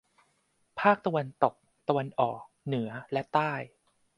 [0.79, 1.53] ภาคตะวันตก
[1.87, 3.53] ตะวันออก เหนือ และใต้